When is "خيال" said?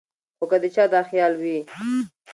1.09-1.33